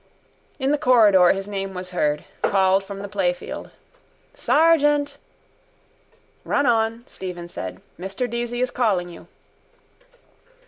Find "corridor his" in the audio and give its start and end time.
0.79-1.47